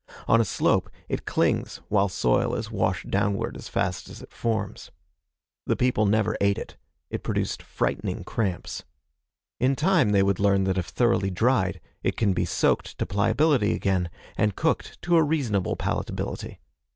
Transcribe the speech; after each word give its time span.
On 0.27 0.41
a 0.41 0.43
slope, 0.45 0.89
it 1.07 1.27
clings 1.27 1.79
while 1.87 2.09
soil 2.09 2.55
is 2.55 2.71
washed 2.71 3.11
downward 3.11 3.55
as 3.55 3.69
fast 3.69 4.09
as 4.09 4.19
it 4.19 4.33
forms. 4.33 4.89
The 5.67 5.75
people 5.75 6.07
never 6.07 6.35
ate 6.41 6.57
it. 6.57 6.75
It 7.11 7.21
produced 7.21 7.61
frightening 7.61 8.23
cramps. 8.23 8.83
In 9.59 9.75
time 9.75 10.09
they 10.09 10.23
would 10.23 10.39
learn 10.39 10.63
that 10.63 10.79
if 10.79 10.87
thoroughly 10.87 11.29
dried 11.29 11.79
it 12.01 12.17
can 12.17 12.35
he 12.35 12.45
soaked 12.45 12.97
to 12.97 13.05
pliability 13.05 13.75
again 13.75 14.09
and 14.35 14.55
cooked 14.55 14.99
to 15.03 15.17
a 15.17 15.23
reasonable 15.23 15.75
palatability. 15.75 16.57